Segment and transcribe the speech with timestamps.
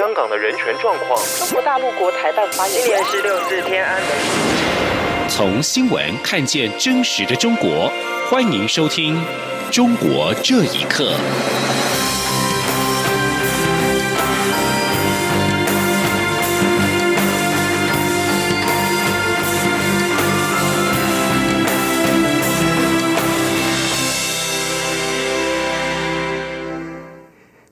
[0.00, 1.22] 香港的人权状况。
[1.38, 4.10] 中国大陆国台办发言人，今年是六四天安门。
[5.28, 7.92] 从新闻看见真实的中国，
[8.30, 9.14] 欢迎收听
[9.70, 11.12] 《中国这一刻》。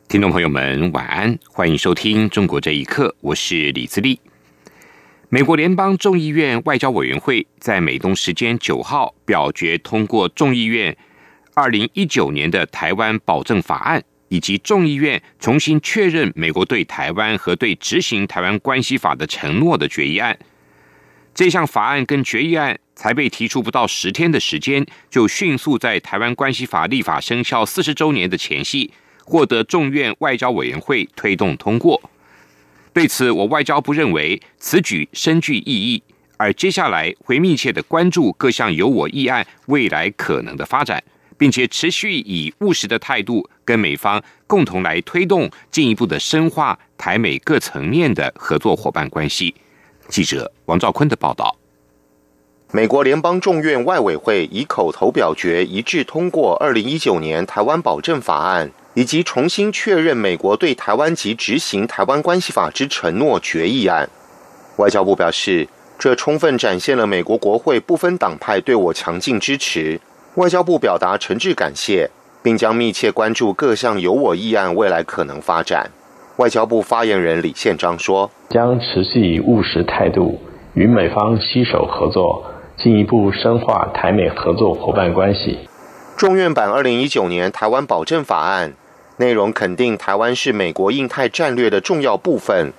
[0.08, 4.18] 听众朋友们，晚安，欢迎收听《中国这一刻》，我是李自立。
[5.28, 10.96] 美国联邦众议院外交委员会在美东时间九号表决通过众议院
[11.52, 20.38] 二零一九年的台湾保证法案，以及众议院重新确认美国对台湾和对执行台湾关系法的承诺的决议案。
[21.34, 28.90] 这项法案跟决议案才被提出不到十天的时间，就迅速在台湾关系法立法生效四十周年的前夕。
[29.28, 32.00] 获得众院外交委员会推动通过。
[32.94, 36.02] 对此，我外交部认为此举深具意义，
[36.38, 41.04] 而接下来会密切的关注各项由我议案未来可能的发展，
[41.36, 49.54] 并且持续以务实的态度跟美方共同来推动进一步的深化台美各层面的合作伙伴关系。
[50.08, 51.54] 记者王兆坤的报道。
[52.72, 58.68] 美国联邦众院外委会以口头表决一致通过《二零一九年台湾保证法案》。
[58.94, 64.08] 以及重新确认美国对台湾及执行台湾关系法之承诺决议案，
[64.76, 70.00] 外交部表示，这充分展现了美国国会不分党派对我强劲支持。
[70.34, 72.10] 外交部表达诚挚感谢，
[72.42, 75.90] 并将密切关注各项有我议案未来可能发展。
[76.36, 80.40] 外交部发言人李宪章说：“将持续以务实态度
[80.74, 82.44] 与美方携手合作，
[82.76, 85.58] 进一步深化台美合作伙伴关系。”
[86.18, 88.74] 众院版二零一九年台湾保证法案。
[89.18, 92.72] 内容肯定台湾是美国印太战略的重要部分，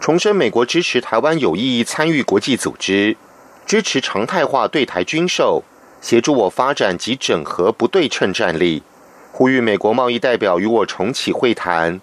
[0.00, 3.16] 重申美国支持台湾有意义参与国际组织，
[3.64, 5.62] 支持常态化对台军售，
[6.00, 8.82] 协助我发展及整合不对称战力，
[9.30, 12.00] 呼吁美国贸易代表与我重启会谈，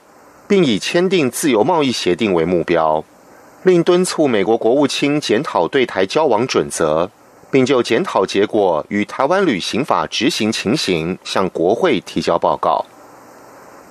[0.47, 3.03] 并以签订自由贸易协定为目标，
[3.63, 7.11] 另敦促美国国务卿检讨对台交往准则，
[7.49, 12.85] 并就检讨结果与台湾旅行法执行情形向国会提交报告。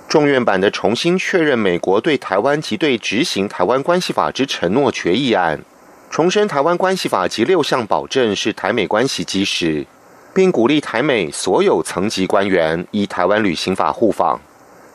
[0.07, 5.61] 众院版的重新确认美国对台湾及对执行台湾关系法之承诺决议案，
[6.09, 9.85] 重申台湾关系法及六项保证是台美关系基石，
[10.33, 14.39] 并鼓励台美所有层级官员依台湾旅行法互访，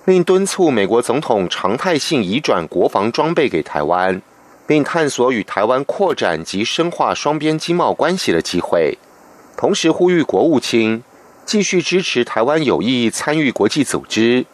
[0.07, 4.23] 并敦促美国总统常态性移转国防装备给台湾，
[4.67, 8.99] 并探索与台湾扩展及深化双边经贸关系的机会，
[9.57, 11.03] 同时呼吁国务卿
[11.45, 14.47] 继续支持台湾有意参与国际组织。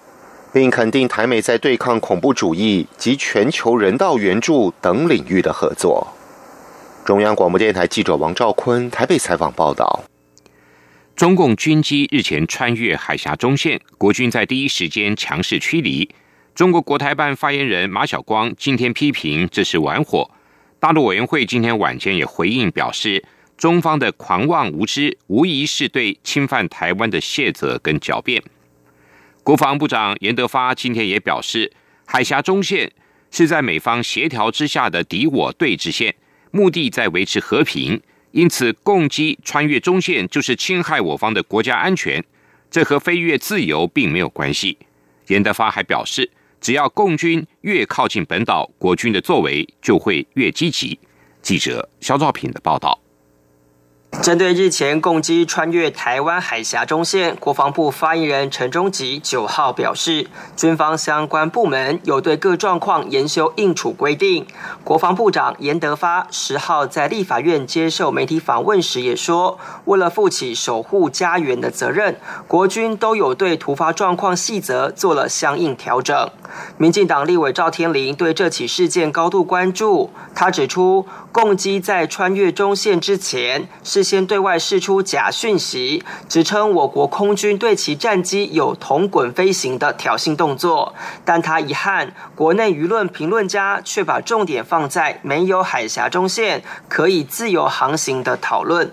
[0.50, 6.08] 并肯定台美在对抗恐怖主义及全球人道援助等领域的合作。
[7.04, 10.04] 中央广播电台记者王兆坤台北采访报道：
[11.14, 16.08] 中共军机日前穿越海峡中线，国军在第一时间强势驱离。
[16.58, 20.28] 中国国台办发言人马晓光今天批评这是玩火。
[20.80, 23.24] 大陆委员会今天晚间也回应表示，
[23.56, 28.42] 中方的狂妄无知，无疑是对侵犯台湾的卸责跟狡辩。
[29.44, 31.70] 国防部长严德发今天也表示，
[32.04, 32.90] 海峡中线
[33.30, 36.16] 是在美方协调之下的敌我对峙线，
[36.50, 38.02] 目的在维持和平，
[38.32, 42.24] 因此共机穿越中线就是侵害我方的国家安全，
[42.68, 44.76] 这和飞越自由并没有关系。
[45.28, 46.28] 严德发还表示，
[46.60, 50.98] 只要共军越靠近本岛，国军的作为就会越积极。
[51.40, 52.98] 记者肖兆平的报道。
[54.22, 60.26] 针对日前共机穿越台湾海峡中线，国防部发言人陈忠吉九号表示，
[60.56, 64.46] 军方相关部门有对各状况研修应处规定。
[64.82, 72.16] 国防部长严德发十号在立法院接受媒体访问时也说，为了负起守护家园的责任，
[72.46, 76.30] 国军都有对突发状况细则做了相应调整。
[76.76, 98.90] 民进党立委赵天麟对这起事件高度关注，他指出，共机在穿越中线之前，事先对外释出假讯息，指称我国空军对其战机有同滚飞行的挑衅动作，但他遗憾，国内舆论评论家却把重点放在没有海峡中线可以自由航行的讨论。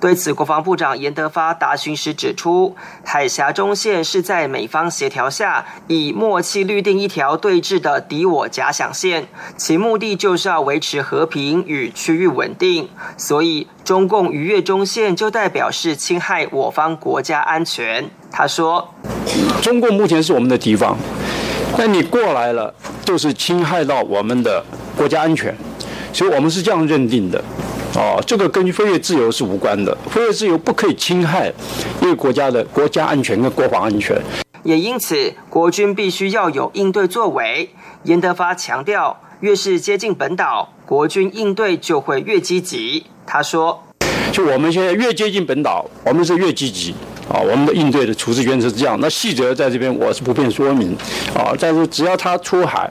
[0.00, 2.74] 对此，国防部长严德发答询时指出，
[3.04, 6.95] 海峡中线是在美方协调下以默契律定。
[6.98, 12.88] 一条对峙的敌我假想线，其目的就是要维持和平与区域稳定。
[13.16, 18.08] 所以，中共逾越中线就代表是侵害我方国家安全。
[18.30, 18.94] 他说
[19.62, 20.96] ：“中共目前是我们的敌方，
[21.78, 24.64] 那你过来了，就是侵害到我们的
[24.96, 25.56] 国家安全，
[26.12, 27.42] 所以我们是这样认定的。
[27.94, 31.50] 哦，这个跟飞跃自由是无关的，飞跃自由不可以侵害
[32.02, 34.20] 一个国家的国家安全跟国防安全。
[34.66, 37.70] 也因此，国军必须要有应对作为。
[38.02, 43.06] 严德发强调，越是接近本岛，国军应对就会越积极。
[43.24, 43.80] 他说
[44.32, 46.92] ：“就我们现在越接近本岛，我们是越积极
[47.28, 47.38] 啊。
[47.38, 48.98] 我们的应对的处置原则是这样。
[49.00, 50.96] 那细则在这边我是不便说明
[51.32, 51.54] 啊。
[51.60, 52.90] 但是只要他出海，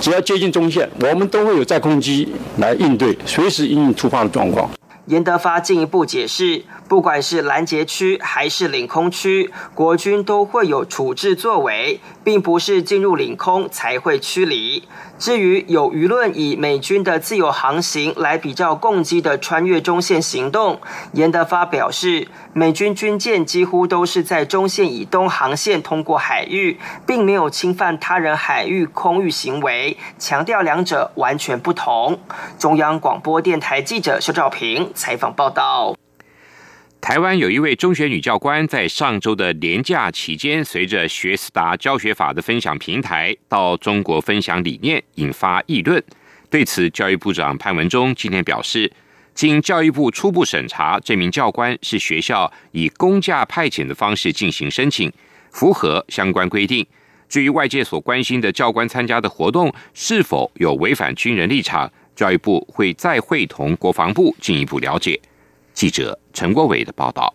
[0.00, 2.26] 只要接近中线，我们都会有在空机
[2.56, 4.70] 来应对，随时应应突发的状况。”
[5.10, 14.84] 严德发进一步解释，不管是拦截区还是领空区，国军都会有处置作为，并不是进入领空才会驱离。
[15.18, 20.80] 至于有舆论以美军的自由航行来比较共机的穿越中线行动，
[21.12, 32.20] 严德发表示，美军军舰几乎都是在中线以东航线通过海域，并没有侵犯他人海域空域行为，强调两者完全不同。
[32.58, 35.96] 中央广播电台记者肖兆平采访报道。
[37.00, 46.04] 台湾有一位中学女教官，在上周的年假期间，随着学思达教学法的分享平台到中国分享理念，引发议论。
[46.50, 48.92] 对此，教育部长潘文忠今天表示，
[49.34, 55.10] 经教育部初步审查，这名教官是学校以公假派遣的方式进行申请，
[55.50, 56.86] 符合相关规定。
[57.30, 65.20] 至于外界所关心的教官参加的活动是否有违反军人立场，教育部会再会同国防部进一步了解。
[65.72, 67.34] 记者陈国伟的报道。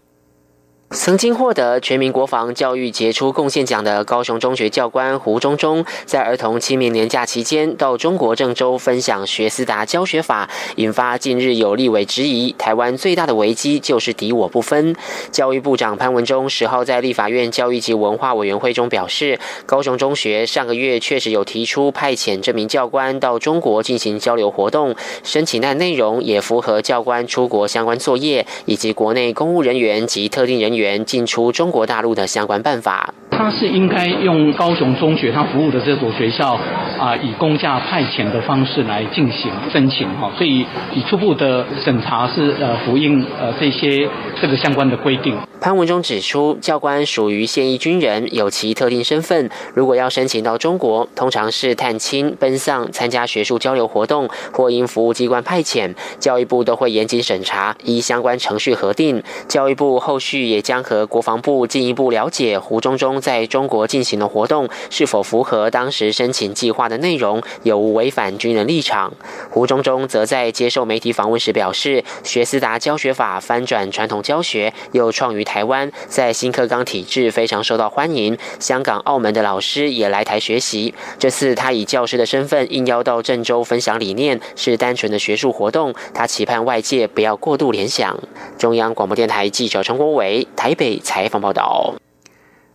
[0.95, 14.95] 曾经获得全民国防教育杰出贡献奖的高雄中学教官胡忠忠，在儿童清明年假期间到中国郑州分享学思达教学法，引发近日有立委质疑：台湾最大的危机就是敌我不分。
[15.31, 30.84] 教育部长潘文忠十号在立法院教育及文化委员会中表示，高雄中学上个月确实有提出派遣这名教官到中国进行交流活动，申请案内容也符合教官出国相关作业以及国内公务人员及特定人员。
[30.85, 36.53] 员进出中国大陆的相关办法，他是应该用高雄中学他服务的这所学校
[36.99, 44.07] 啊，以公价派遣的方式来进行申请哈，所以以初步的审查是呃符应呃这些
[44.39, 45.35] 这个相关的规定。
[45.59, 49.49] 潘文中指出，教官属于现役军人，有其特定身份。
[49.73, 59.23] 如果要申请到中国，通常是探亲、奔丧、参加学术交流活动，或因服务机关派遣，教育部都会严谨审查，依相关程序核定。
[59.47, 69.11] 教育部后续也将和国防部进一步了解胡中中在中国进行的活动是否符合当时申请计划的内容，有无违反军人立场。
[69.49, 75.55] 胡中中则在接受媒体访问时表示，学思达教学法翻转传统教学，又创于台。
[75.55, 80.93] 台湾在新课纲体制非常受到欢迎，香港、澳门的老师也来台学习。
[81.17, 85.95] 这次他以教师的身份应邀到郑州分享理念，是单纯的学术活动。
[86.13, 88.19] 他期盼外界不要过度联想。
[88.57, 91.93] 中央广播电台记者陈国伟台北采访报道。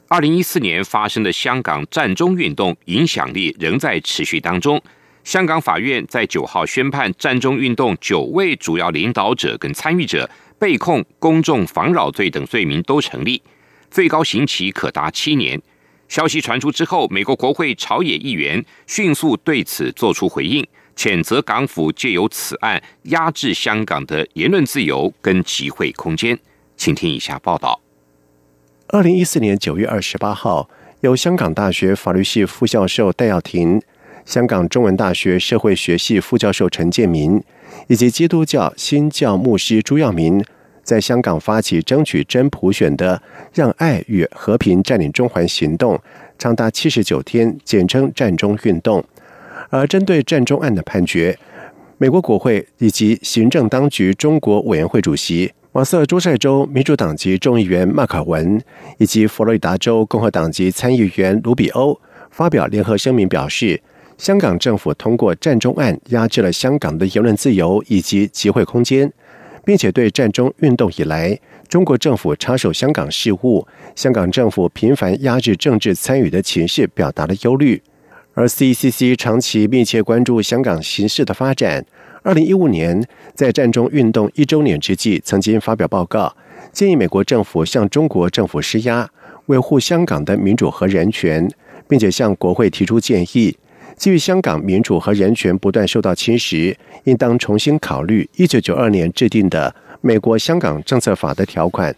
[0.09, 4.81] 二零一四年发生的香港战中运动影响力仍在持续当中。
[5.25, 10.29] 香港法院在九号宣判，战中运动九位主要领导者跟参与者。
[10.59, 13.41] 被控公众妨扰罪等罪名都成立，
[13.91, 15.59] 最高刑期可达七年。
[16.07, 20.63] 消息传出之后，美国国会朝野议员迅速对此作出回应，
[20.95, 26.39] 谴责港府借由此案压制香港的言论自由跟集会空间。
[26.81, 27.79] 请听以下报道：
[28.87, 30.71] 二零一四年九月二十八号，
[31.03, 33.83] 由香港大学法律系副教授戴耀廷、
[34.25, 37.39] 香港中文大学社会学系副教授陈建民。
[37.89, 40.43] 以及基督教新教牧师朱耀明
[40.83, 43.21] 在香港发起争取真普选的
[43.53, 46.01] “让爱与和平占领中环”行动，
[46.39, 49.05] 长达七十九天，简称“战中运动”。
[49.69, 51.39] 而针对战中案的判决，
[51.99, 58.61] 美国国会以及行政当局中国委员会主席马瑟诸塞州民主党籍众议员麦卡文，
[58.99, 61.97] 以及佛罗里达州共和党籍参议员卢比欧
[62.29, 63.81] 发表联合声明，表示。
[64.19, 69.11] 香港政府通过战中案压制了香港的言论自由以及集会空间，
[69.65, 77.81] 并且对战中运动以来中国政府插手香港事务、香港政府频繁压制政治参与的情势表达了忧虑。
[78.35, 81.87] 而 CCC 长期密切关注香港形势的发展，
[82.23, 83.03] 二零一五年
[83.35, 86.35] 在战中运动一周年之际，曾经发表报告，
[86.71, 89.09] 建议美国政府向中国政府施压，
[89.47, 91.51] 维护香港的民主和人权，
[91.89, 93.57] 并且向国会提出建议。
[93.97, 96.75] 基于香港民主和人权不断受到侵蚀，
[97.05, 101.95] 应当重新考虑一九九二年制定的《美国香港政策法》的条款。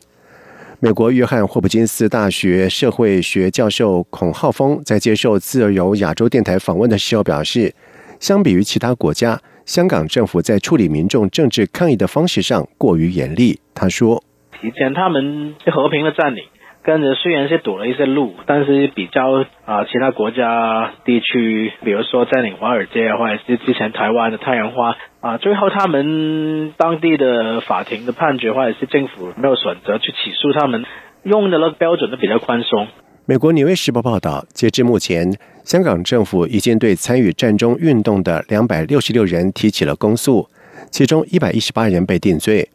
[0.79, 7.73] 美国约翰霍普金斯大学社会学教授孔浩峰在接受自由亚洲电台访问的时候表示，
[8.19, 13.61] 相比于其他国家，香港政府在处理民众政治抗议的方式上过于严厉。
[13.75, 14.23] 他说
[14.63, 16.45] ：“以前他们是和平的占领。”
[16.85, 30.85] 跟着虽然是堵了一些路，但是比较啊其他国家地区，比如说占领华尔街或者是之前台湾的太阳花啊，最后他们当地的法庭的判决或者是政府没有选择去起诉他们，
[31.23, 32.89] 用的那个标准都比较宽松。
[33.25, 40.49] 美国《纽约时报》报道，截至目前，香港政府已经对参与战中运动的两百六十六人提起了公诉，
[40.91, 42.69] 其中一百一十八人被定罪。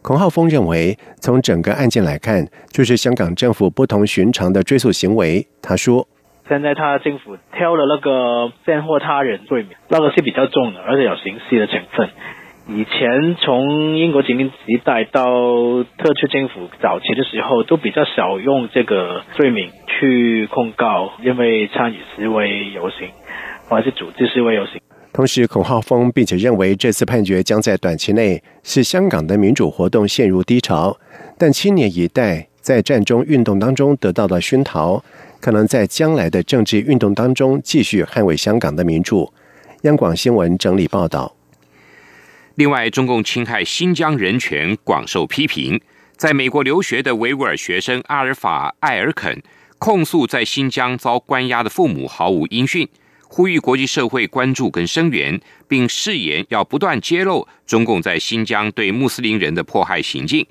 [0.00, 5.46] 孔浩峰认为，从整个案件来看，就是香港政府不同寻常的追诉行为。
[5.60, 6.08] 他说
[6.48, 12.08] ：“现在他政府挑了那个贱货他人罪名，那个是比较重的，而且有刑事的成分。
[12.72, 15.24] 以前从英国殖民时代到
[15.98, 23.08] 特区政府早期的时候，都比较少用这个罪名去控告，因为参与示威游行
[23.68, 24.80] 或者是组织示威游行。”
[25.12, 30.96] 同时，孔浩峰并且认为，这次判决将在短期内使香港的民主活动陷入低潮。
[31.36, 35.02] 但青年一代在战中运动当中得到的熏陶，
[35.40, 39.28] 可能在将来的政治运动当中继续捍卫香港的民主。
[39.82, 41.32] 央广新闻整理报道。
[42.56, 45.80] 另外，中共侵害新疆人权广受批评。
[46.16, 49.42] 在美国留学的维吾尔学生阿尔法·艾尔肯
[49.78, 52.86] 控诉，在新疆遭关押的父母毫无音讯。
[53.32, 60.44] 呼吁国际社会关注跟声援，并誓言要不断揭露中共在新疆对穆斯林人的迫害行径。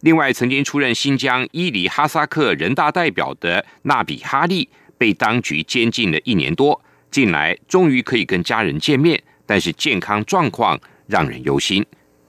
[0.00, 6.80] 另外，曾经出任新疆伊犁哈萨克人大代表的纳比哈利被当局监禁了一年多，
[7.10, 11.84] 近来终于可以跟家人见面，但是健康状况让人忧心。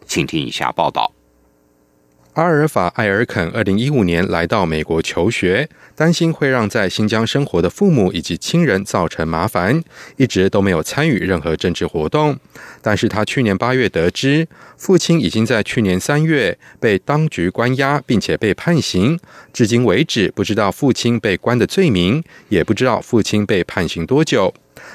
[0.06, 1.14] 请听以下报道。
[2.34, 9.84] 阿尔法·艾尔肯二零一五年来到美国求学，担心会让在新疆生活的父母以及亲人造成麻烦，
[10.18, 12.36] 一直都没有参与任何政治活动。
[12.82, 19.20] 但是他去年八月得知，父亲已经在去年三月被当局关押，并且被判刑。
[19.54, 24.52] 至今为止，不知道父亲被关的罪名，也不知道父亲被判刑多久。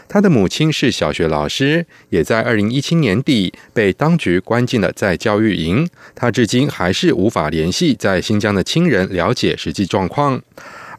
[0.09, 5.87] 他的母亲是小学老师，也在二零一七年底被当局关进了在教育营。
[6.15, 10.41] 他至今还是无法联系在新疆的亲人，了解实际状况。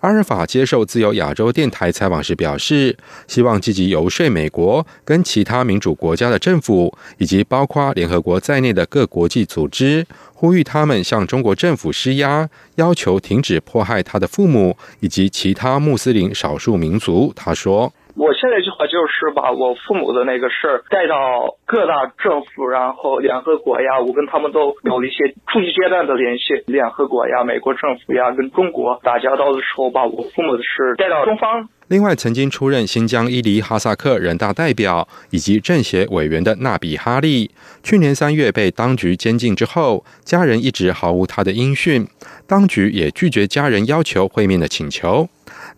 [0.01, 2.95] 阿尔法接受自由亚洲电台采访时表示，
[3.27, 17.33] 希望积极游说美国跟其他民主国家的政府，以及包括联合国在内的各国际组织，呼吁他们向中国政府施压，要求停止迫害他的父母以及其他穆斯林少数民族。
[17.35, 17.91] 他说。
[18.19, 26.61] 我现在计划就是把我父母的那个事儿带到各大政府，然后联合国呀，我跟他们都有一些初级阶段的联系。
[26.67, 31.69] 联合国呀，美国政府呀，跟中国打交道的时候，把我父母的事带到中方。
[31.87, 37.49] 另外，曾经出任新疆伊犁哈萨克人大代表以及政协委员的纳比哈利，
[37.83, 42.05] 去年三月被当局监禁之后，家人一直毫无他的音讯，
[42.45, 45.29] 当局也拒绝家人要求会面的请求。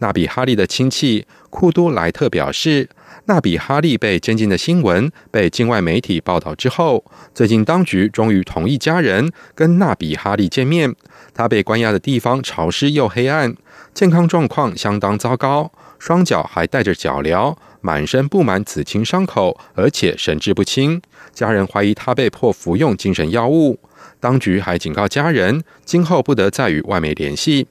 [0.01, 2.89] 纳比哈利的亲戚库都莱特表示，
[3.25, 7.05] 纳比哈利被监禁的新闻被境外媒体报道之后，
[7.36, 10.96] 最近当局终于同意家人跟纳比哈利见面。
[11.36, 13.55] 他被关押的地方潮湿又黑暗，
[13.93, 21.00] 健康状况相当糟糕，双脚还带着脚镣，满身布满紫青伤口，而且神志不清。
[21.31, 23.79] 家人怀疑他被迫服用精神药物。
[24.20, 27.67] 当局还警告家人，今后不得再与外媒联系。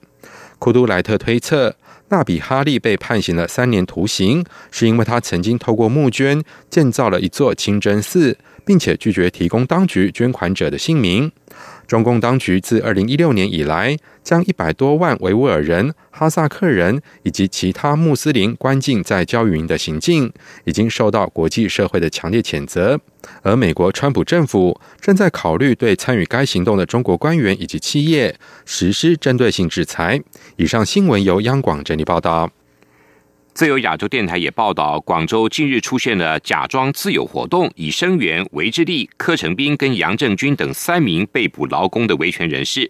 [0.59, 1.75] 库都莱特推测。
[2.11, 11.31] 纳比哈利被判刑了三年徒刑，是因为他曾经透过募捐建造了一座清真寺，并且拒绝提供当局捐款者的姓名。
[11.91, 20.31] 中共当局自二零一六年以来，将一百多万维吾尔人、哈萨克人以及其他穆斯林关进在教育营的行径，
[20.63, 22.97] 已经受到国际社会的强烈谴责。
[23.41, 28.33] 而美国川普政府正在考虑对参与该行动的中国官员以及企业
[28.63, 30.21] 实施针对性制裁。
[30.55, 32.49] 以上新闻由央广整理报道。
[33.53, 42.89] 自由亚洲电台也报道，广州近日出现了假装自由活动，以声援韦志立、柯成斌跟杨正军等三名被捕劳工的维权人士。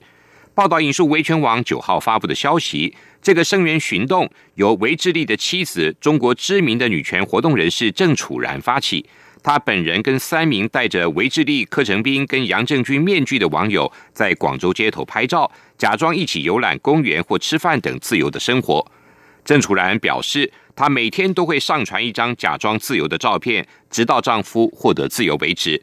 [0.54, 9.04] 报道引述维权网九号发布的消息，这个声援行动由韦志立的妻子、中国知名的女权活动人士郑楚然发起。
[9.44, 18.86] 他本人跟三名戴着韦志立、柯成斌跟杨正军面具的网友，在广州街头拍照，假装一起游览公园或吃饭等自由的生活。
[19.44, 25.82] 郑楚然表示，她每天都会上传一张假装自由的照片，直到丈夫获得自由为止。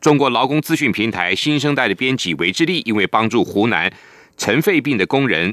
[0.00, 3.92] 中国劳工资讯平台新生代的编辑韦志立，因为帮助湖南
[4.36, 5.52] 尘肺病的工人